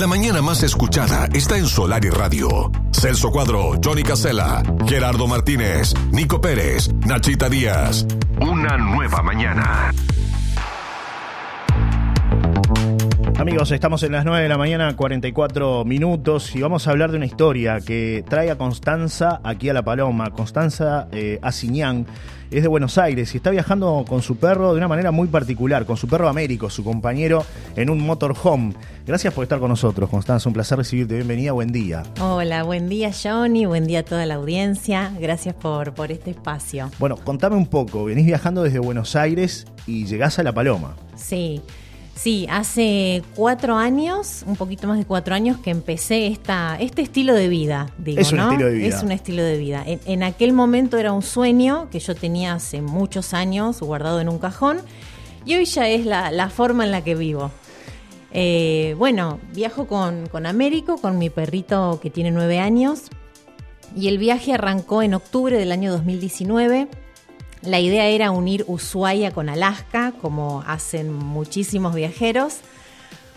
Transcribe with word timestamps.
La 0.00 0.06
mañana 0.06 0.40
más 0.40 0.62
escuchada 0.62 1.28
está 1.34 1.58
en 1.58 1.66
Solar 1.66 2.02
y 2.06 2.08
Radio. 2.08 2.72
Celso 2.90 3.30
Cuadro, 3.30 3.72
Johnny 3.84 4.02
Casella, 4.02 4.62
Gerardo 4.86 5.26
Martínez, 5.26 5.92
Nico 6.10 6.40
Pérez, 6.40 6.90
Nachita 7.06 7.50
Díaz. 7.50 8.06
Una 8.40 8.78
nueva 8.78 9.22
mañana. 9.22 9.92
Amigos, 13.40 13.70
estamos 13.70 14.02
en 14.02 14.12
las 14.12 14.26
9 14.26 14.42
de 14.42 14.48
la 14.50 14.58
mañana, 14.58 14.94
44 14.94 15.86
minutos, 15.86 16.54
y 16.54 16.60
vamos 16.60 16.86
a 16.86 16.90
hablar 16.90 17.10
de 17.10 17.16
una 17.16 17.24
historia 17.24 17.80
que 17.80 18.22
trae 18.28 18.50
a 18.50 18.58
Constanza 18.58 19.40
aquí 19.42 19.70
a 19.70 19.72
La 19.72 19.82
Paloma. 19.82 20.30
Constanza 20.30 21.08
eh, 21.10 21.38
Asiñán 21.40 22.04
es 22.50 22.60
de 22.60 22.68
Buenos 22.68 22.98
Aires 22.98 23.32
y 23.32 23.38
está 23.38 23.48
viajando 23.48 24.04
con 24.06 24.20
su 24.20 24.36
perro 24.36 24.72
de 24.72 24.76
una 24.76 24.88
manera 24.88 25.10
muy 25.10 25.26
particular, 25.26 25.86
con 25.86 25.96
su 25.96 26.06
perro 26.06 26.28
Américo, 26.28 26.68
su 26.68 26.84
compañero, 26.84 27.42
en 27.76 27.88
un 27.88 28.04
motorhome. 28.04 28.74
Gracias 29.06 29.32
por 29.32 29.44
estar 29.44 29.58
con 29.58 29.70
nosotros, 29.70 30.10
Constanza. 30.10 30.46
Un 30.46 30.52
placer 30.52 30.76
recibirte. 30.76 31.14
Bienvenida, 31.14 31.52
buen 31.52 31.72
día. 31.72 32.02
Hola, 32.20 32.62
buen 32.64 32.90
día, 32.90 33.10
Johnny. 33.10 33.64
Buen 33.64 33.86
día 33.86 34.00
a 34.00 34.04
toda 34.04 34.26
la 34.26 34.34
audiencia. 34.34 35.12
Gracias 35.18 35.54
por, 35.54 35.94
por 35.94 36.12
este 36.12 36.30
espacio. 36.32 36.90
Bueno, 36.98 37.16
contame 37.16 37.56
un 37.56 37.68
poco. 37.68 38.04
Venís 38.04 38.26
viajando 38.26 38.62
desde 38.62 38.80
Buenos 38.80 39.16
Aires 39.16 39.66
y 39.86 40.04
llegás 40.04 40.38
a 40.38 40.42
La 40.42 40.52
Paloma. 40.52 40.94
Sí. 41.16 41.62
Sí, 42.20 42.46
hace 42.50 43.22
cuatro 43.34 43.78
años, 43.78 44.44
un 44.46 44.54
poquito 44.54 44.86
más 44.86 44.98
de 44.98 45.06
cuatro 45.06 45.34
años, 45.34 45.56
que 45.56 45.70
empecé 45.70 46.26
esta, 46.26 46.76
este 46.78 47.00
estilo 47.00 47.32
de 47.34 47.48
vida. 47.48 47.94
Digo, 47.96 48.20
es 48.20 48.30
un 48.32 48.36
¿no? 48.36 48.50
estilo 48.50 48.68
de 48.68 48.74
vida. 48.74 48.86
Es 48.88 49.02
un 49.02 49.10
estilo 49.10 49.42
de 49.42 49.56
vida. 49.56 49.82
En, 49.86 50.00
en, 50.04 50.22
aquel 50.22 50.52
momento 50.52 50.98
era 50.98 51.14
un 51.14 51.22
sueño 51.22 51.88
que 51.90 51.98
yo 51.98 52.14
tenía 52.14 52.52
hace 52.52 52.82
muchos 52.82 53.32
años 53.32 53.80
guardado 53.80 54.20
en 54.20 54.28
un 54.28 54.38
cajón 54.38 54.82
y 55.46 55.54
hoy 55.54 55.64
ya 55.64 55.88
es 55.88 56.04
la, 56.04 56.30
la 56.30 56.50
forma 56.50 56.84
en 56.84 56.90
la 56.90 57.02
que 57.02 57.14
vivo. 57.14 57.50
Eh, 58.32 58.94
bueno, 58.98 59.40
viajo 59.54 59.86
con, 59.86 60.26
con 60.26 60.44
Américo, 60.44 60.98
con 60.98 61.16
mi 61.16 61.30
perrito 61.30 62.00
que 62.02 62.10
tiene 62.10 62.32
nueve 62.32 62.58
años 62.58 63.04
y 63.96 64.08
el 64.08 64.18
viaje 64.18 64.52
arrancó 64.52 65.02
en 65.02 65.14
octubre 65.14 65.56
del 65.56 65.72
año 65.72 65.90
2019 65.90 66.86
la 67.62 67.80
idea 67.80 68.06
era 68.06 68.30
unir 68.30 68.64
Ushuaia 68.66 69.32
con 69.32 69.48
Alaska, 69.48 70.12
como 70.20 70.62
hacen 70.66 71.12
muchísimos 71.12 71.94
viajeros. 71.94 72.58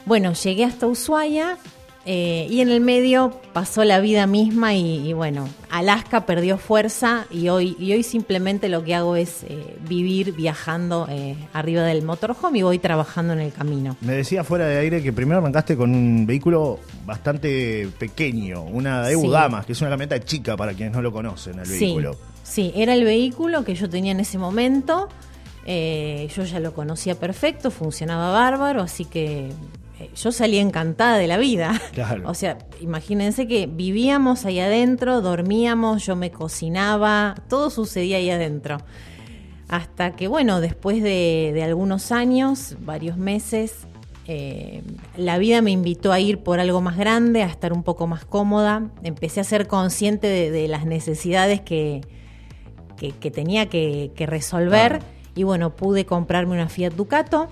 Bueno, 0.06 0.34
llegué 0.34 0.66
hasta 0.66 0.88
Ushuaia 0.88 1.58
eh, 2.06 2.48
y 2.50 2.60
en 2.60 2.70
el 2.70 2.82
medio 2.82 3.40
pasó 3.54 3.86
la 3.86 4.02
vida 4.02 4.28
misma 4.28 4.74
y, 4.74 5.08
y, 5.08 5.14
bueno, 5.14 5.48
Alaska 5.70 6.26
perdió 6.26 6.58
fuerza 6.58 7.28
y 7.32 7.48
hoy, 7.48 7.78
y 7.80 7.94
hoy 7.94 8.04
simplemente 8.04 8.68
lo 8.68 8.84
que 8.84 8.94
hago 8.94 9.16
es 9.16 9.44
eh, 9.44 9.78
vivir 9.88 10.34
viajando 10.34 11.08
eh, 11.10 11.38
arriba 11.54 11.84
del 11.84 12.04
motorhome 12.04 12.60
y 12.60 12.62
voy 12.62 12.78
trabajando 12.78 13.32
en 13.32 13.40
el 13.40 13.54
camino. 13.54 13.96
Me 14.02 14.14
decía 14.14 14.44
fuera 14.44 14.66
de 14.66 14.80
aire 14.80 15.02
que 15.02 15.14
primero 15.14 15.40
arrancaste 15.40 15.78
con 15.78 15.96
un 15.96 16.26
vehículo 16.26 16.80
bastante 17.06 17.88
pequeño, 17.98 18.64
una 18.64 19.00
Daewoo 19.00 19.28
sí. 19.28 19.32
Damas, 19.32 19.66
que 19.66 19.72
es 19.72 19.80
una 19.80 19.90
camioneta 19.90 20.20
chica 20.20 20.58
para 20.58 20.74
quienes 20.74 20.94
no 20.94 21.02
lo 21.02 21.14
conocen, 21.14 21.60
el 21.60 21.66
sí. 21.66 21.86
vehículo. 21.86 22.18
Sí, 22.44 22.74
era 22.76 22.94
el 22.96 23.06
vehículo 23.06 23.64
que 23.64 23.76
yo 23.76 23.90
tenía 23.90 24.12
en 24.12 24.20
ese 24.20 24.38
momento. 24.38 25.08
Yo 25.66 26.44
ya 26.44 26.60
lo 26.60 26.74
conocía 26.74 27.16
perfecto, 27.16 27.72
funcionaba 27.72 28.34
bárbaro, 28.34 28.82
así 28.82 29.06
que 29.06 29.52
yo 30.16 30.32
salía 30.32 30.62
encantada 30.62 31.18
de 31.18 31.28
la 31.28 31.38
vida. 31.38 31.82
Claro. 31.94 32.24
O 32.30 32.34
sea, 32.34 32.58
imagínense 32.82 33.48
que 33.48 33.68
vivíamos 33.68 34.46
ahí 34.46 34.60
adentro, 34.60 35.22
dormíamos, 35.22 36.06
yo 36.06 36.16
me 36.16 36.32
cocinaba, 36.32 37.36
todo 37.48 37.70
sucedía 37.70 38.18
ahí 38.18 38.30
adentro. 38.30 38.78
Hasta 39.70 40.16
que, 40.16 40.28
bueno, 40.28 40.62
después 40.62 41.02
de, 41.02 41.52
de 41.54 41.64
algunos 41.64 42.12
años, 42.12 42.76
varios 42.82 43.18
meses, 43.18 43.88
eh, 44.28 44.84
la 45.18 45.38
vida 45.38 45.62
me 45.62 45.72
invitó 45.72 46.12
a 46.12 46.20
ir 46.20 46.40
por 46.40 46.60
algo 46.60 46.80
más 46.82 46.98
grande, 46.98 47.44
a 47.44 47.48
estar 47.48 47.74
un 47.74 47.84
poco 47.84 48.08
más 48.08 48.26
cómoda. 48.26 48.90
Empecé 49.04 49.42
a 49.42 49.44
ser 49.44 49.68
consciente 49.68 50.28
de, 50.28 50.52
de 50.52 50.68
las 50.68 50.86
necesidades 50.86 51.62
que, 51.62 52.02
que, 52.98 53.12
que 53.12 53.32
tenía 53.32 53.68
que, 53.68 54.12
que 54.16 54.26
resolver. 54.26 55.00
Claro. 55.00 55.06
Y 55.36 55.44
bueno, 55.44 55.76
pude 55.76 56.06
comprarme 56.06 56.54
una 56.54 56.70
Fiat 56.70 56.94
Ducato, 56.94 57.50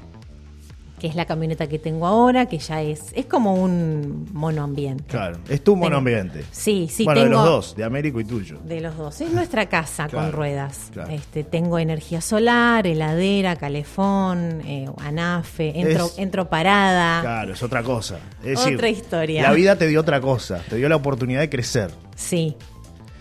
que 1.01 1.07
es 1.07 1.16
la 1.16 1.25
camioneta 1.25 1.66
que 1.67 1.79
tengo 1.79 2.06
ahora, 2.06 2.45
que 2.45 2.59
ya 2.59 2.84
es, 2.84 3.06
es 3.16 3.25
como 3.25 3.56
un 3.56 4.28
monoambiente. 4.34 5.03
Claro, 5.06 5.39
es 5.50 5.63
tu 5.63 5.75
monoambiente. 5.75 6.44
Sí, 6.51 6.88
sí, 6.91 7.06
bueno, 7.06 7.22
tengo. 7.22 7.29
de 7.31 7.35
los 7.38 7.45
dos, 7.45 7.75
de 7.75 7.84
Américo 7.84 8.19
y 8.19 8.23
tuyo. 8.23 8.59
De 8.63 8.79
los 8.81 8.95
dos. 8.95 9.19
Es 9.19 9.31
nuestra 9.34 9.67
casa 9.67 10.07
Claro, 10.07 10.28
con 10.28 10.31
ruedas. 10.38 10.91
claro. 10.94 11.09
Este, 11.11 11.44
tengo 11.44 11.79
energía 11.79 12.22
solar, 12.22 12.85
heladera, 12.85 13.56
calefón, 13.56 14.61
eh, 14.63 14.85
anafe, 14.97 15.73
entro, 15.79 16.06
Es- 16.06 16.19
entro 16.19 16.50
parada. 16.50 17.22
Claro, 17.22 17.53
es 17.53 17.63
otra 17.63 17.81
cosa. 17.81 18.19
Es 18.44 18.59
Otra 18.59 18.72
decir, 18.72 18.85
historia. 19.01 19.41
La 19.41 19.53
vida 19.53 19.75
te 19.78 19.88
dio 19.88 20.01
otra 20.01 20.22
cosa, 20.22 20.61
te 20.69 20.75
dio 20.75 20.88
la 20.88 20.97
oportunidad 20.97 21.40
de 21.40 21.50
crecer. 21.50 21.90
Sí, 22.16 22.56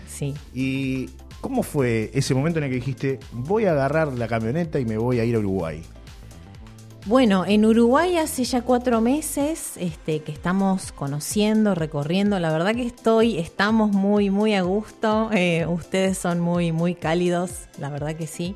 sí. 0.07 0.35
¿Y 0.53 1.09
cómo 1.41 1.63
fue 1.63 2.11
ese 2.13 2.35
momento 2.35 2.59
en 2.59 2.65
el 2.65 2.69
que 2.69 2.75
dijiste, 2.75 3.19
voy 3.31 3.65
a 3.65 3.71
agarrar 3.71 4.09
la 4.13 4.27
camioneta 4.27 4.79
y 4.79 4.85
me 4.85 4.99
voy 4.99 5.19
a 5.19 5.25
ir 5.25 5.35
a 5.35 5.39
Uruguay? 5.39 5.81
Bueno, 7.07 7.45
en 7.47 7.65
Uruguay 7.65 8.17
hace 8.17 8.43
ya 8.43 8.61
cuatro 8.61 9.01
meses 9.01 9.71
este, 9.77 10.19
que 10.19 10.31
estamos 10.31 10.91
conociendo, 10.91 11.73
recorriendo. 11.73 12.37
La 12.37 12.51
verdad 12.51 12.75
que 12.75 12.85
estoy, 12.85 13.39
estamos 13.39 13.91
muy, 13.91 14.29
muy 14.29 14.53
a 14.53 14.61
gusto. 14.61 15.29
Eh, 15.33 15.65
ustedes 15.65 16.19
son 16.19 16.39
muy, 16.39 16.71
muy 16.71 16.93
cálidos, 16.93 17.67
la 17.79 17.89
verdad 17.89 18.15
que 18.15 18.27
sí. 18.27 18.55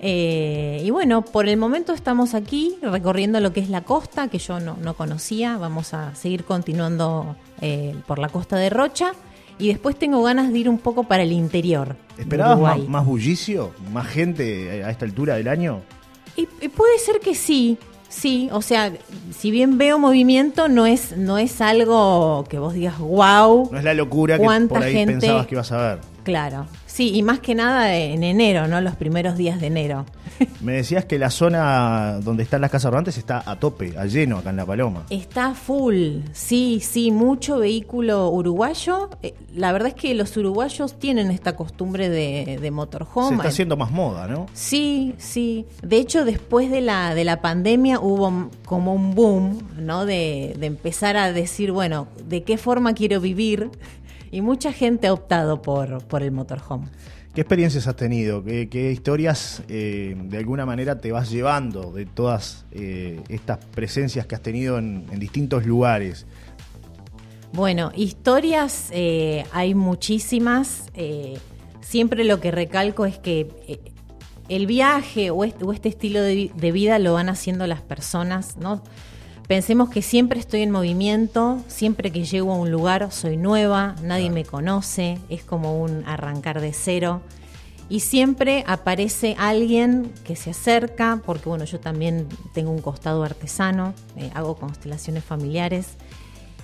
Eh, 0.00 0.80
y 0.82 0.90
bueno, 0.90 1.22
por 1.22 1.46
el 1.46 1.58
momento 1.58 1.92
estamos 1.92 2.32
aquí 2.32 2.76
recorriendo 2.80 3.38
lo 3.38 3.52
que 3.52 3.60
es 3.60 3.68
la 3.68 3.82
costa, 3.82 4.28
que 4.28 4.38
yo 4.38 4.60
no, 4.60 4.78
no 4.80 4.94
conocía. 4.94 5.58
Vamos 5.58 5.92
a 5.92 6.14
seguir 6.14 6.44
continuando 6.44 7.36
eh, 7.60 7.94
por 8.06 8.18
la 8.18 8.30
costa 8.30 8.56
de 8.56 8.70
Rocha. 8.70 9.12
Y 9.58 9.68
después 9.68 9.98
tengo 9.98 10.22
ganas 10.22 10.52
de 10.52 10.58
ir 10.58 10.68
un 10.70 10.78
poco 10.78 11.04
para 11.04 11.22
el 11.24 11.32
interior. 11.32 11.96
¿Esperabas 12.16 12.58
más, 12.60 12.88
más 12.88 13.04
bullicio? 13.04 13.72
¿Más 13.92 14.06
gente 14.06 14.82
a 14.84 14.90
esta 14.90 15.04
altura 15.04 15.34
del 15.34 15.48
año? 15.48 15.82
Y, 16.38 16.48
y 16.60 16.68
puede 16.68 16.98
ser 17.00 17.18
que 17.18 17.34
sí, 17.34 17.78
sí. 18.08 18.48
O 18.52 18.62
sea, 18.62 18.92
si 19.36 19.50
bien 19.50 19.76
veo 19.76 19.98
movimiento, 19.98 20.68
no 20.68 20.86
es, 20.86 21.16
no 21.16 21.36
es 21.36 21.60
algo 21.60 22.44
que 22.48 22.58
vos 22.60 22.74
digas, 22.74 22.96
wow. 22.98 23.68
No 23.72 23.78
es 23.78 23.82
la 23.84 23.94
locura 23.94 24.38
que 24.38 24.44
¿Cuánta 24.44 24.74
por 24.76 24.84
ahí 24.84 24.92
gente? 24.92 25.14
pensabas 25.14 25.46
que 25.48 25.54
ibas 25.56 25.72
a 25.72 25.76
ver. 25.78 25.98
Claro, 26.28 26.66
sí, 26.84 27.14
y 27.14 27.22
más 27.22 27.38
que 27.40 27.54
nada 27.54 27.96
en 27.96 28.22
enero, 28.22 28.68
¿no? 28.68 28.82
Los 28.82 28.96
primeros 28.96 29.38
días 29.38 29.62
de 29.62 29.68
enero. 29.68 30.04
Me 30.60 30.74
decías 30.74 31.06
que 31.06 31.18
la 31.18 31.30
zona 31.30 32.20
donde 32.22 32.42
están 32.42 32.60
las 32.60 32.70
casas 32.70 32.90
rodantes 32.90 33.16
está 33.16 33.42
a 33.46 33.58
tope, 33.58 33.96
a 33.96 34.04
lleno 34.04 34.36
acá 34.36 34.50
en 34.50 34.56
La 34.56 34.66
Paloma. 34.66 35.04
Está 35.08 35.54
full, 35.54 36.18
sí, 36.32 36.80
sí, 36.82 37.10
mucho 37.12 37.60
vehículo 37.60 38.28
uruguayo. 38.28 39.08
Eh, 39.22 39.32
La 39.56 39.72
verdad 39.72 39.88
es 39.88 39.94
que 39.94 40.12
los 40.12 40.36
uruguayos 40.36 40.98
tienen 40.98 41.30
esta 41.30 41.56
costumbre 41.56 42.10
de, 42.10 42.58
de 42.60 42.70
motorhome. 42.70 43.28
Se 43.30 43.34
está 43.36 43.48
haciendo 43.48 43.78
más 43.78 43.90
moda, 43.90 44.26
¿no? 44.28 44.44
Sí, 44.52 45.14
sí. 45.16 45.64
De 45.82 45.96
hecho, 45.96 46.26
después 46.26 46.70
de 46.70 46.82
la, 46.82 47.14
de 47.14 47.24
la 47.24 47.40
pandemia 47.40 48.00
hubo 48.00 48.50
como 48.66 48.92
un 48.92 49.14
boom, 49.14 49.62
¿no? 49.78 50.04
De, 50.04 50.54
de 50.58 50.66
empezar 50.66 51.16
a 51.16 51.32
decir, 51.32 51.72
bueno, 51.72 52.06
¿de 52.28 52.42
qué 52.42 52.58
forma 52.58 52.92
quiero 52.92 53.18
vivir? 53.22 53.70
Y 54.30 54.40
mucha 54.40 54.72
gente 54.72 55.06
ha 55.06 55.12
optado 55.12 55.62
por, 55.62 56.02
por 56.04 56.22
el 56.22 56.32
motorhome. 56.32 56.88
¿Qué 57.34 57.42
experiencias 57.42 57.86
has 57.86 57.96
tenido? 57.96 58.42
¿Qué, 58.42 58.68
qué 58.68 58.90
historias 58.90 59.62
eh, 59.68 60.16
de 60.18 60.38
alguna 60.38 60.66
manera 60.66 61.00
te 61.00 61.12
vas 61.12 61.30
llevando 61.30 61.92
de 61.92 62.04
todas 62.04 62.64
eh, 62.72 63.20
estas 63.28 63.58
presencias 63.58 64.26
que 64.26 64.34
has 64.34 64.42
tenido 64.42 64.78
en, 64.78 65.06
en 65.12 65.20
distintos 65.20 65.64
lugares? 65.64 66.26
Bueno, 67.52 67.92
historias 67.94 68.88
eh, 68.92 69.44
hay 69.52 69.74
muchísimas. 69.74 70.90
siempre 71.80 72.24
lo 72.24 72.40
que 72.40 72.50
recalco 72.50 73.06
es 73.06 73.18
que 73.18 73.48
el 74.48 74.66
viaje 74.66 75.30
o 75.30 75.44
este, 75.44 75.64
o 75.64 75.72
este 75.72 75.88
estilo 75.90 76.20
de 76.20 76.72
vida 76.72 76.98
lo 76.98 77.14
van 77.14 77.28
haciendo 77.28 77.66
las 77.66 77.82
personas, 77.82 78.56
¿no? 78.56 78.82
Pensemos 79.48 79.88
que 79.88 80.02
siempre 80.02 80.38
estoy 80.38 80.60
en 80.60 80.70
movimiento, 80.70 81.58
siempre 81.68 82.12
que 82.12 82.24
llego 82.24 82.52
a 82.52 82.56
un 82.56 82.70
lugar 82.70 83.10
soy 83.10 83.38
nueva, 83.38 83.94
nadie 84.02 84.24
Claro. 84.24 84.34
me 84.34 84.44
conoce, 84.44 85.18
es 85.30 85.42
como 85.42 85.80
un 85.80 86.04
arrancar 86.06 86.60
de 86.60 86.74
cero. 86.74 87.22
Y 87.88 88.00
siempre 88.00 88.62
aparece 88.66 89.34
alguien 89.38 90.12
que 90.24 90.36
se 90.36 90.50
acerca, 90.50 91.22
porque 91.24 91.48
bueno, 91.48 91.64
yo 91.64 91.80
también 91.80 92.28
tengo 92.52 92.70
un 92.70 92.82
costado 92.82 93.24
artesano, 93.24 93.94
eh, 94.18 94.30
hago 94.34 94.56
constelaciones 94.56 95.24
familiares. 95.24 95.96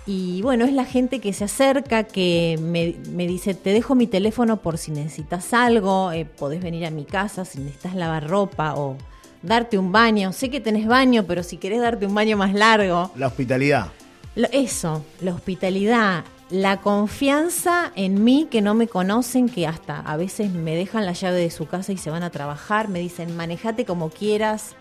Y 0.04 0.42
bueno, 0.42 0.66
es 0.66 0.74
la 0.74 0.84
gente 0.84 1.20
que 1.20 1.32
se 1.32 1.44
acerca, 1.44 2.04
que 2.04 2.58
me, 2.60 2.96
me 3.12 3.26
dice, 3.26 3.54
te 3.54 3.72
dejo 3.72 3.94
mi 3.94 4.06
teléfono 4.06 4.60
por 4.60 4.76
si 4.76 4.90
necesitas 4.90 5.54
algo, 5.54 6.12
eh, 6.12 6.26
podés 6.26 6.62
venir 6.62 6.84
a 6.84 6.90
mi 6.90 7.06
casa 7.06 7.46
si 7.46 7.60
necesitas 7.60 7.94
lavar 7.94 8.28
ropa 8.28 8.74
o 8.74 8.98
darte 9.44 9.78
un 9.78 9.92
baño. 9.92 10.32
Sé 10.32 10.50
que 10.50 10.60
tenés 10.60 10.86
baño, 10.86 11.24
pero 11.26 11.42
si 11.42 11.56
querés 11.58 11.80
darte 11.80 12.06
un 12.06 12.14
baño 12.14 12.36
más 12.36 12.54
largo. 12.54 13.10
La 13.16 13.26
hospitalidad. 13.28 13.86
Lo- 14.34 14.48
Eso, 14.52 15.04
la 15.20 15.32
hospitalidad, 15.34 16.24
la 16.50 16.80
confianza 16.80 17.92
en 17.94 18.24
mí 18.24 18.48
que 18.50 18.60
no 18.62 18.74
me 18.74 18.88
conocen, 18.88 19.48
que 19.48 19.66
hasta 19.66 20.00
a 20.00 20.16
veces 20.16 20.52
me 20.52 20.74
dejan 20.74 21.06
la 21.06 21.12
llave 21.12 21.38
de 21.40 21.50
su 21.50 21.66
casa 21.66 21.92
y 21.92 21.96
se 21.96 22.10
van 22.10 22.22
a 22.22 22.30
trabajar, 22.30 22.88
me 22.88 22.98
dicen, 22.98 23.36
manejate 23.36 23.84
como 23.84 24.10
quieras. 24.10 24.74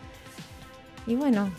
Y 1.05 1.15
bueno, 1.15 1.49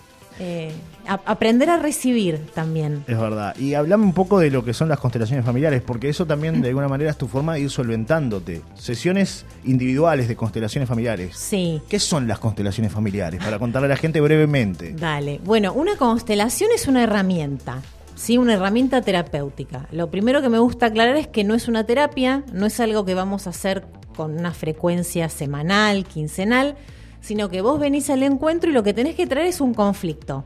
Eh, 0.40 0.72
aprender 1.06 1.70
a 1.70 1.78
recibir 1.78 2.40
también. 2.54 3.04
Es 3.06 3.18
verdad. 3.18 3.56
Y 3.56 3.74
hablame 3.74 4.04
un 4.04 4.12
poco 4.12 4.38
de 4.38 4.50
lo 4.50 4.64
que 4.64 4.74
son 4.74 4.88
las 4.88 4.98
constelaciones 4.98 5.44
familiares, 5.44 5.82
porque 5.82 6.08
eso 6.08 6.26
también 6.26 6.60
de 6.60 6.68
alguna 6.68 6.88
manera 6.88 7.10
es 7.10 7.18
tu 7.18 7.28
forma 7.28 7.54
de 7.54 7.60
ir 7.60 7.70
solventándote. 7.70 8.62
Sesiones 8.74 9.44
individuales 9.64 10.28
de 10.28 10.36
constelaciones 10.36 10.88
familiares. 10.88 11.36
Sí. 11.36 11.80
¿Qué 11.88 11.98
son 11.98 12.26
las 12.26 12.38
constelaciones 12.38 12.92
familiares? 12.92 13.42
Para 13.44 13.58
contarle 13.58 13.86
a 13.86 13.90
la 13.90 13.96
gente 13.96 14.20
brevemente. 14.20 14.92
Dale. 14.92 15.40
Bueno, 15.44 15.72
una 15.72 15.96
constelación 15.96 16.70
es 16.74 16.88
una 16.88 17.02
herramienta. 17.02 17.80
Sí, 18.14 18.38
una 18.38 18.54
herramienta 18.54 19.02
terapéutica. 19.02 19.88
Lo 19.90 20.10
primero 20.10 20.40
que 20.40 20.48
me 20.48 20.58
gusta 20.58 20.86
aclarar 20.86 21.16
es 21.16 21.26
que 21.26 21.42
no 21.44 21.54
es 21.54 21.66
una 21.66 21.84
terapia, 21.84 22.44
no 22.52 22.66
es 22.66 22.78
algo 22.78 23.04
que 23.04 23.14
vamos 23.14 23.46
a 23.46 23.50
hacer 23.50 23.84
con 24.16 24.38
una 24.38 24.52
frecuencia 24.52 25.28
semanal, 25.28 26.04
quincenal, 26.04 26.76
sino 27.24 27.48
que 27.48 27.62
vos 27.62 27.80
venís 27.80 28.10
al 28.10 28.22
encuentro 28.22 28.68
y 28.68 28.74
lo 28.74 28.82
que 28.82 28.92
tenés 28.92 29.14
que 29.14 29.26
traer 29.26 29.46
es 29.46 29.62
un 29.62 29.72
conflicto. 29.72 30.44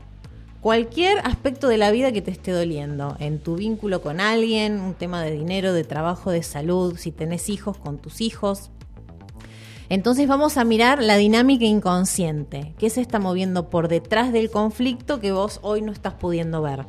Cualquier 0.61 1.19
aspecto 1.19 1.67
de 1.67 1.77
la 1.77 1.91
vida 1.91 2.13
que 2.13 2.21
te 2.21 2.31
esté 2.31 2.51
doliendo, 2.51 3.17
en 3.19 3.39
tu 3.39 3.57
vínculo 3.57 4.01
con 4.01 4.21
alguien, 4.21 4.79
un 4.79 4.93
tema 4.93 5.21
de 5.21 5.31
dinero, 5.31 5.73
de 5.73 5.83
trabajo, 5.83 6.31
de 6.31 6.41
salud, 6.41 6.95
si 6.97 7.11
tenés 7.11 7.49
hijos, 7.49 7.75
con 7.75 7.97
tus 7.97 8.21
hijos. 8.21 8.69
Entonces 9.89 10.25
vamos 10.29 10.55
a 10.55 10.63
mirar 10.63 11.03
la 11.03 11.17
dinámica 11.17 11.65
inconsciente, 11.65 12.73
qué 12.79 12.89
se 12.89 13.01
está 13.01 13.19
moviendo 13.19 13.69
por 13.69 13.89
detrás 13.89 14.31
del 14.31 14.49
conflicto 14.49 15.19
que 15.19 15.33
vos 15.33 15.59
hoy 15.63 15.81
no 15.81 15.91
estás 15.91 16.13
pudiendo 16.13 16.61
ver. 16.61 16.85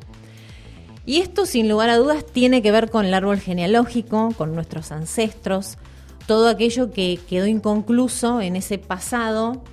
Y 1.04 1.19
esto, 1.19 1.46
sin 1.46 1.69
lugar 1.69 1.90
a 1.90 1.96
dudas, 1.96 2.25
tiene 2.25 2.62
que 2.62 2.70
ver 2.70 2.90
con 2.90 3.06
el 3.06 3.14
árbol 3.14 3.40
genealógico, 3.40 4.32
con 4.38 4.54
nuestros 4.54 4.92
ancestros, 4.92 5.78
todo 6.28 6.48
aquello 6.48 6.92
que 6.92 7.19
quedó 7.28 7.48
inconcluso 7.48 8.40
en 8.40 8.54
ese 8.54 8.78
pasado 8.78 9.64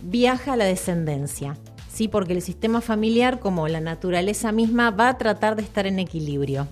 viaja 0.00 0.54
a 0.54 0.56
la 0.56 0.64
descendencia, 0.64 1.56
¿sí? 1.92 2.08
porque 2.08 2.32
el 2.32 2.42
sistema 2.42 2.80
familiar, 2.80 3.40
como 3.40 3.68
la 3.68 3.80
naturaleza 3.80 4.52
misma, 4.52 4.90
va 4.90 5.08
a 5.08 5.18
tratar 5.18 5.56
de 5.56 5.62
estar 5.62 5.86
en 5.86 5.98
equilibrio. 5.98 6.68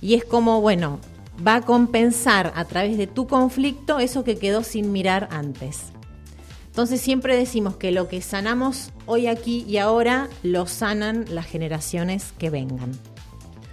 Y 0.00 0.14
es 0.14 0.24
como, 0.24 0.60
bueno, 0.60 0.98
va 1.46 1.56
a 1.56 1.60
compensar 1.62 2.52
a 2.54 2.64
través 2.64 2.96
de 2.96 3.06
tu 3.06 3.26
conflicto 3.26 3.98
eso 3.98 4.24
que 4.24 4.36
quedó 4.38 4.62
sin 4.62 4.92
mirar 4.92 5.28
antes. 5.30 5.92
Entonces 6.66 7.00
siempre 7.00 7.36
decimos 7.36 7.76
que 7.76 7.90
lo 7.90 8.08
que 8.08 8.22
sanamos 8.22 8.92
hoy 9.06 9.26
aquí 9.26 9.64
y 9.68 9.78
ahora 9.78 10.28
lo 10.42 10.66
sanan 10.66 11.24
las 11.28 11.46
generaciones 11.46 12.32
que 12.38 12.48
vengan. 12.48 12.92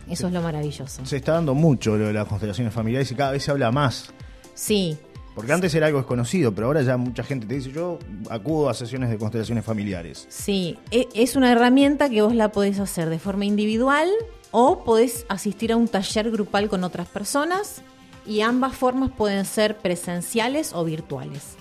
Eso 0.10 0.28
es 0.28 0.34
lo 0.34 0.42
maravilloso. 0.42 1.06
Se 1.06 1.18
está 1.18 1.34
dando 1.34 1.54
mucho 1.54 1.96
lo 1.98 2.08
de 2.08 2.14
las 2.14 2.28
constelaciones 2.28 2.74
familiares 2.74 3.12
y 3.12 3.16
cada 3.16 3.32
vez 3.32 3.44
se 3.44 3.52
habla 3.52 3.72
más. 3.72 4.12
Sí. 4.56 4.98
Porque 5.38 5.54
antes 5.54 5.76
era 5.76 5.86
algo 5.86 6.00
desconocido, 6.00 6.52
pero 6.52 6.66
ahora 6.66 6.82
ya 6.82 6.98
mucha 6.98 7.22
gente 7.24 7.46
te 7.46 7.54
dice, 7.54 7.72
yo 7.72 8.00
acudo 8.32 8.70
a 8.70 8.74
sesiones 8.74 9.12
de 9.12 9.20
constelaciones 9.20 9.64
familiares. 9.64 10.26
Sí, 10.30 10.80
e, 10.90 11.08
es 11.14 11.36
una 11.36 11.52
herramienta 11.52 12.10
que 12.10 12.24
vos 12.24 12.34
la 12.34 12.52
podés 12.52 12.80
hacer 12.80 13.08
de 13.12 13.20
forma 13.20 13.46
individual 13.46 14.10
o 14.50 14.84
podés 14.84 15.28
asistir 15.30 15.72
a 15.72 15.76
un 15.76 15.88
taller 15.90 16.32
grupal 16.32 16.70
con 16.70 16.84
otras 16.84 17.08
personas 17.08 17.84
y 18.26 18.42
ambas 18.42 18.76
formas 18.76 19.12
pueden 19.12 19.46
ser 19.46 19.78
presenciales 19.78 20.74
o 20.74 20.84
virtuales. 20.84 21.56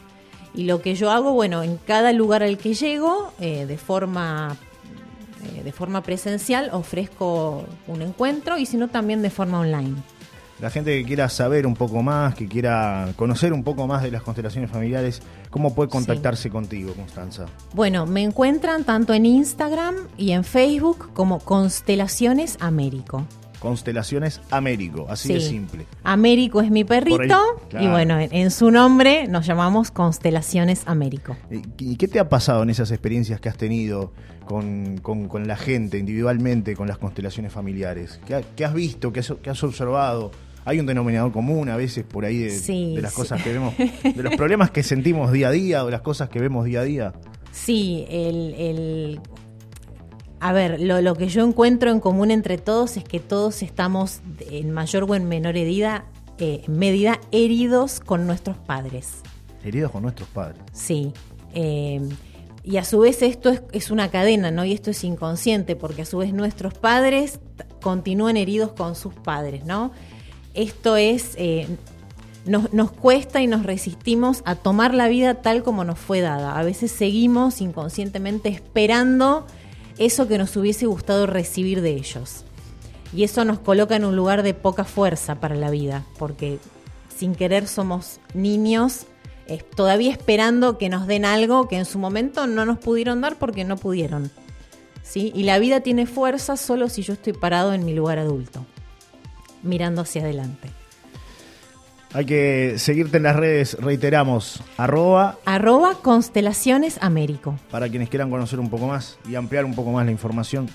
Y 0.54 0.64
lo 0.64 0.80
que 0.80 0.94
yo 0.94 1.10
hago, 1.10 1.34
bueno, 1.34 1.62
en 1.62 1.76
cada 1.76 2.14
lugar 2.14 2.42
al 2.42 2.56
que 2.56 2.72
llego, 2.72 3.30
eh, 3.40 3.66
de 3.66 3.76
forma 3.76 4.56
eh, 5.54 5.62
de 5.62 5.72
forma 5.72 6.02
presencial 6.02 6.70
ofrezco 6.72 7.66
un 7.88 8.00
encuentro 8.00 8.56
y 8.56 8.64
si 8.64 8.78
no 8.78 8.88
también 8.88 9.20
de 9.20 9.28
forma 9.28 9.60
online. 9.60 9.96
La 10.60 10.70
gente 10.70 10.98
que 10.98 11.04
quiera 11.04 11.28
saber 11.28 11.66
un 11.66 11.74
poco 11.74 12.02
más, 12.02 12.34
que 12.34 12.48
quiera 12.48 13.08
conocer 13.16 13.52
un 13.52 13.62
poco 13.62 13.86
más 13.86 14.02
de 14.02 14.10
las 14.10 14.22
constelaciones 14.22 14.70
familiares, 14.70 15.20
¿cómo 15.50 15.74
puede 15.74 15.90
contactarse 15.90 16.48
contigo, 16.48 16.94
Constanza? 16.94 17.44
Bueno, 17.74 18.06
me 18.06 18.22
encuentran 18.22 18.84
tanto 18.84 19.12
en 19.12 19.26
Instagram 19.26 19.96
y 20.16 20.30
en 20.30 20.44
Facebook 20.44 21.12
como 21.12 21.40
Constelaciones 21.40 22.56
Américo. 22.60 23.26
Constelaciones 23.58 24.40
Américo, 24.50 25.06
así 25.08 25.32
de 25.32 25.40
simple. 25.40 25.86
Américo 26.04 26.60
es 26.60 26.70
mi 26.70 26.84
perrito 26.84 27.38
y 27.78 27.86
bueno, 27.88 28.18
en, 28.18 28.50
su 28.50 28.70
nombre 28.70 29.26
nos 29.28 29.46
llamamos 29.46 29.90
Constelaciones 29.90 30.82
Américo. 30.86 31.36
¿Y 31.78 31.96
qué 31.96 32.08
te 32.08 32.18
ha 32.18 32.28
pasado 32.28 32.62
en 32.62 32.70
esas 32.70 32.90
experiencias 32.90 33.40
que 33.40 33.48
has 33.48 33.56
tenido 33.56 34.12
con, 34.44 35.00
la 35.46 35.56
gente 35.56 35.98
individualmente, 35.98 36.76
con 36.76 36.86
las 36.86 36.98
constelaciones 36.98 37.52
familiares? 37.52 38.20
¿Qué, 38.26 38.64
has 38.64 38.74
visto, 38.74 39.12
qué 39.12 39.20
has, 39.20 39.62
observado? 39.62 40.30
Hay 40.66 40.78
un 40.78 40.84
denominador 40.84 41.32
común 41.32 41.70
a 41.70 41.76
veces 41.76 42.04
por 42.04 42.26
ahí 42.26 42.38
de, 42.38 43.00
las 43.00 43.14
cosas 43.14 43.42
que 43.42 43.52
vemos, 43.52 43.74
de 43.78 44.22
los 44.22 44.34
problemas 44.36 44.70
que 44.70 44.82
sentimos 44.82 45.32
día 45.32 45.48
a 45.48 45.50
día 45.52 45.84
o 45.84 45.90
las 45.90 46.02
cosas 46.02 46.28
que 46.28 46.40
vemos 46.40 46.66
día 46.66 46.80
a 46.80 46.84
día. 46.84 47.12
Sí, 47.52 48.04
el 48.10 49.18
a 50.40 50.52
ver, 50.52 50.80
lo, 50.80 51.14
que 51.14 51.28
yo 51.28 51.44
encuentro 51.46 51.90
en 51.90 52.00
común 52.00 52.30
entre 52.30 52.58
todos 52.58 52.96
es 52.96 53.04
que 53.04 53.20
todos 53.20 53.62
estamos 53.62 54.20
en 54.50 54.70
mayor 54.70 55.04
o 55.04 55.14
en 55.14 55.26
menor 55.28 55.54
medida, 55.54 56.04
eh, 56.38 56.62
medida 56.68 57.20
heridos 57.32 58.00
con 58.00 58.26
nuestros 58.26 58.58
padres. 58.58 59.22
Heridos 59.64 59.90
con 59.90 60.02
nuestros 60.02 60.28
padres. 60.28 60.60
Sí. 60.72 61.12
Eh, 61.54 62.06
y 62.62 62.76
a 62.76 62.84
su 62.84 62.98
vez 62.98 63.22
esto 63.22 63.54
es, 63.72 63.90
una 63.90 64.10
cadena, 64.10 64.50
¿no? 64.50 64.64
Y 64.64 64.72
esto 64.72 64.90
es 64.90 65.02
inconsciente, 65.04 65.74
porque 65.74 66.02
a 66.02 66.04
su 66.04 66.18
vez 66.18 66.34
nuestros 66.34 66.74
padres 66.74 67.40
continúan 67.80 68.36
heridos 68.36 68.72
con 68.72 68.94
sus 68.94 69.14
padres, 69.14 69.64
¿no? 69.64 69.92
Esto 70.56 70.96
es, 70.96 71.34
eh, 71.36 71.68
nos, 72.44 72.72
nos, 72.72 72.90
cuesta 72.90 73.40
y 73.42 73.46
nos 73.46 73.64
resistimos 73.64 74.42
a 74.44 74.56
tomar 74.56 74.94
la 74.94 75.06
vida 75.06 75.42
tal 75.42 75.62
como 75.62 75.84
nos 75.84 75.98
fue 75.98 76.20
dada. 76.20 76.58
A 76.58 76.64
veces 76.64 76.90
seguimos 76.90 77.60
inconscientemente 77.60 78.48
esperando 78.48 79.46
eso 79.98 80.26
que 80.26 80.38
nos 80.38 80.56
hubiese 80.56 80.86
gustado 80.86 81.26
recibir 81.26 81.80
de 81.82 81.90
ellos. 81.92 82.44
Y 83.14 83.22
eso 83.22 83.44
nos 83.44 83.60
coloca 83.60 83.94
en 83.94 84.04
un 84.04 84.16
lugar 84.16 84.42
de 84.42 84.54
poca 84.54 84.84
fuerza 84.84 85.36
para 85.36 85.54
la 85.54 85.70
vida, 85.70 86.04
porque 86.18 86.58
sin 87.16 87.34
querer 87.34 87.68
somos 87.68 88.18
niños 88.34 89.06
todavía 89.74 90.10
esperando 90.10 90.78
que 90.78 90.88
nos 90.88 91.06
den 91.06 91.24
algo 91.24 91.68
que 91.68 91.76
en 91.76 91.84
su 91.84 91.98
momento 91.98 92.46
no 92.46 92.64
nos 92.64 92.78
pudieron 92.78 93.20
dar 93.20 93.36
porque 93.36 93.64
no 93.64 93.76
pudieron. 93.76 94.30
¿sí? 95.02 95.32
Y 95.34 95.44
la 95.44 95.58
vida 95.58 95.80
tiene 95.80 96.06
fuerza 96.06 96.56
solo 96.56 96.88
si 96.88 97.02
yo 97.02 97.12
estoy 97.12 97.32
parado 97.32 97.72
en 97.72 97.84
mi 97.84 97.94
lugar 97.94 98.18
adulto, 98.18 98.66
mirando 99.66 100.02
hacia 100.02 100.22
adelante. 100.22 100.70
Hay 102.16 102.24
que 102.24 102.78
seguirte 102.78 103.18
en 103.18 103.24
las 103.24 103.36
redes, 103.36 103.76
reiteramos, 103.78 104.62
arroba... 104.78 105.38
Arroba 105.44 105.98
Constelaciones 106.00 106.98
Américo. 107.02 107.58
Para 107.70 107.90
quienes 107.90 108.08
quieran 108.08 108.30
conocer 108.30 108.58
un 108.58 108.70
poco 108.70 108.86
más 108.86 109.18
y 109.28 109.34
ampliar 109.34 109.66
un 109.66 109.74
poco 109.74 109.92
más 109.92 110.06
la 110.06 110.12
información. 110.12 110.68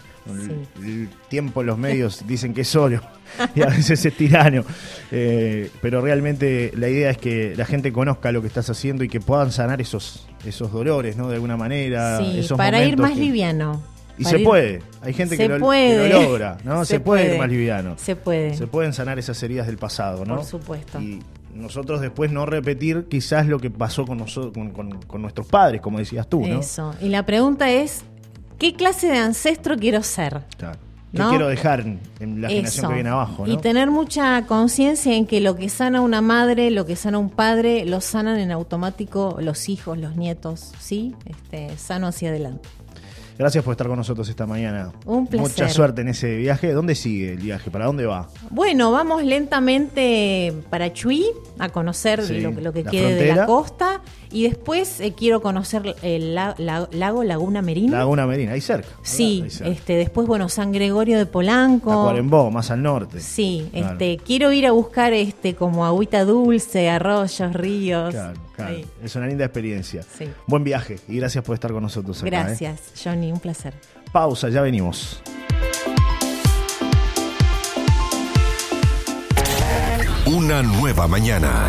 El, 0.79 1.09
tiempo 1.29 1.61
en 1.61 1.67
los 1.67 1.79
medios 1.79 2.23
dicen 2.27 2.53
que 2.53 2.61
es 2.61 2.67
solo 2.67 3.01
y 3.55 3.63
a 3.63 3.67
veces 3.67 4.05
es 4.05 4.15
tirano. 4.15 4.63
Eh, 5.11 5.71
pero 5.81 5.99
realmente 5.99 6.73
la 6.75 6.89
idea 6.89 7.09
es 7.09 7.17
que 7.17 7.55
la 7.55 7.65
gente 7.65 7.91
conozca 7.91 8.31
lo 8.31 8.41
que 8.41 8.47
estás 8.47 8.69
haciendo 8.69 9.03
y 9.03 9.09
que 9.09 9.19
puedan 9.19 9.51
sanar 9.51 9.81
esos, 9.81 10.27
esos 10.45 10.71
dolores, 10.71 11.17
¿no? 11.17 11.27
De 11.27 11.35
alguna 11.35 11.57
manera. 11.57 12.19
Sí, 12.19 12.47
para 12.55 12.83
ir 12.83 12.97
más 12.97 13.17
liviano. 13.17 13.81
Y 14.17 14.25
se 14.25 14.39
puede. 14.39 14.81
Hay 15.01 15.13
gente 15.13 15.37
que 15.37 15.47
lo, 15.47 15.57
logra, 15.57 16.57
¿no? 16.63 16.85
Se, 16.85 16.99
puede, 16.99 17.33
ir 17.33 17.39
más 17.39 17.49
liviano. 17.49 17.95
Se 17.97 18.15
puede. 18.15 18.55
Se 18.55 18.67
pueden 18.67 18.93
sanar 18.93 19.17
esas 19.19 19.41
heridas 19.43 19.67
del 19.67 19.77
pasado, 19.77 20.25
¿no? 20.25 20.37
Por 20.37 20.45
supuesto. 20.45 20.99
Y 21.01 21.21
nosotros 21.53 22.01
después 22.01 22.31
no 22.31 22.45
repetir 22.45 23.07
quizás 23.09 23.47
lo 23.47 23.59
que 23.59 23.69
pasó 23.69 24.05
con, 24.05 24.17
nosotros, 24.17 24.53
con, 24.73 25.21
nuestros 25.21 25.47
padres, 25.47 25.81
como 25.81 25.99
decías 25.99 26.27
tú, 26.27 26.45
¿no? 26.45 26.59
Eso. 26.59 26.93
Y 27.01 27.09
la 27.09 27.25
pregunta 27.25 27.69
es, 27.69 28.03
¿qué 28.57 28.73
clase 28.73 29.07
de 29.07 29.17
ancestro 29.17 29.75
quiero 29.77 30.03
ser? 30.03 30.41
Claro. 30.57 30.79
¿Qué 31.11 31.21
quiero 31.27 31.49
dejar 31.49 31.81
en 31.81 32.41
la 32.41 32.47
generación 32.47 32.87
que 32.87 32.93
viene 32.93 33.09
abajo? 33.09 33.45
Y 33.45 33.57
tener 33.57 33.91
mucha 33.91 34.45
conciencia 34.45 35.13
en 35.13 35.25
que 35.25 35.41
lo 35.41 35.57
que 35.57 35.67
sana 35.67 35.99
una 35.99 36.21
madre, 36.21 36.71
lo 36.71 36.85
que 36.85 36.95
sana 36.95 37.17
un 37.17 37.29
padre, 37.29 37.85
lo 37.85 37.99
sanan 37.99 38.39
en 38.39 38.49
automático 38.51 39.35
los 39.41 39.67
hijos, 39.67 39.97
los 39.97 40.15
nietos, 40.15 40.71
¿sí? 40.79 41.13
Este, 41.25 41.77
sano 41.77 42.07
hacia 42.07 42.29
adelante. 42.29 42.69
Gracias 43.41 43.63
por 43.63 43.71
estar 43.71 43.87
con 43.87 43.97
nosotros 43.97 44.29
esta 44.29 44.45
mañana. 44.45 44.91
Un 45.03 45.25
placer. 45.25 45.49
Mucha 45.49 45.69
suerte 45.69 46.01
en 46.01 46.09
ese 46.09 46.35
viaje. 46.35 46.73
¿Dónde 46.73 46.93
sigue 46.93 47.31
el 47.31 47.39
viaje? 47.39 47.71
¿Para 47.71 47.87
dónde 47.87 48.05
va? 48.05 48.27
Bueno, 48.51 48.91
vamos 48.91 49.23
lentamente 49.23 50.53
para 50.69 50.93
Chuy 50.93 51.25
a 51.57 51.69
conocer 51.69 52.19
lo, 52.19 52.71
que 52.71 52.83
quede 52.83 53.15
de 53.15 53.35
la 53.35 53.47
costa 53.47 54.01
y 54.31 54.43
después 54.43 54.99
eh, 55.01 55.13
quiero 55.17 55.41
conocer 55.41 55.95
el 56.03 56.35
lago 56.35 57.23
Laguna 57.23 57.63
Merina. 57.63 57.97
Laguna 57.97 58.27
Merina, 58.27 58.51
ahí 58.51 58.61
cerca. 58.61 58.89
Sí, 59.01 59.43
este 59.65 59.95
después 59.95 60.27
bueno 60.27 60.47
San 60.47 60.71
Gregorio 60.71 61.17
de 61.17 61.25
Polanco. 61.25 61.89
Tacuarembó, 61.89 62.51
más 62.51 62.69
al 62.69 62.83
norte. 62.83 63.19
Sí, 63.19 63.69
este 63.73 64.17
quiero 64.17 64.51
ir 64.51 64.67
a 64.67 64.71
buscar 64.71 65.13
este 65.13 65.55
como 65.55 65.83
agüita 65.83 66.25
dulce, 66.25 66.91
arroyos, 66.91 67.53
ríos. 67.53 68.13
Claro, 68.13 68.39
claro. 68.55 68.75
Es 69.03 69.15
una 69.15 69.25
linda 69.25 69.45
experiencia. 69.45 70.03
Sí. 70.17 70.29
Buen 70.45 70.63
viaje 70.63 70.99
y 71.07 71.17
gracias 71.17 71.43
por 71.43 71.55
estar 71.55 71.71
con 71.71 71.81
nosotros. 71.81 72.21
Acá, 72.21 72.27
¿eh? 72.27 72.29
gracias, 72.29 72.91
Un 73.31 73.39
placer. 73.39 73.73
Pausa, 74.11 74.49
ya 74.49 74.61
venimos. 74.61 75.21
Una 80.25 80.61
nueva 80.63 81.07
mañana 81.07 81.67